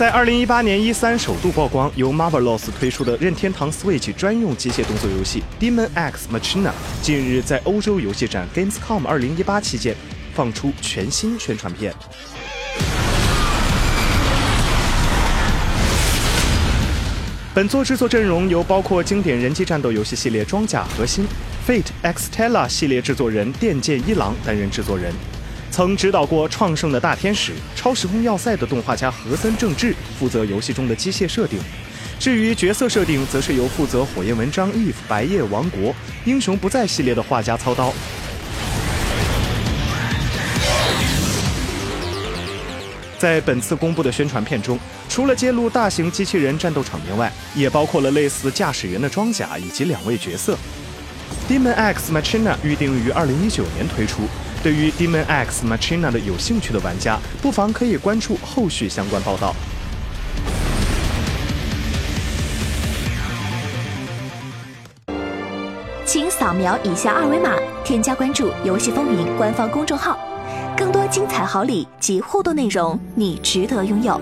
[0.00, 6.68] 在2018年一三首度曝光由 Marvelous 推出的任天堂 Switch 专用机械动作游戏《Demon X Machina》，
[7.02, 9.94] 近日在欧洲游戏展 Gamescom 2018期间
[10.32, 11.94] 放出全新宣传片。
[17.54, 21.26] 本作制作阵容由包括经典人机战斗游戏系列装甲核心、
[21.68, 25.12] Fate Extella 系列制作人电剑一郎担任制作人。
[25.70, 31.58] 曾指导过《创圣的大天使》《超时空要塞》的动画家和森正治负责游戏中的机械设定。
[32.18, 37.94] 至于角色设定，则是由负责《火焰文章》Eve 白夜王国、英雄不在系列的画家操刀。
[43.16, 50.58] 在本次公布的宣传片中，除了揭露大型机器人战斗场面外，也包括了类似驾驶员的装甲以及两位角色。
[51.48, 54.22] Demon X Machina 预定于二零一九年推出。
[54.62, 59.54] 对于 Demon X Machina 的有兴趣的玩家，不妨可以关注后续相关报道。
[66.04, 67.54] 请扫描以下二维码，
[67.84, 70.18] 添加关注“游戏风云”官方公众号。
[70.76, 74.20] 更多精彩好礼及互动内容，你值得拥有。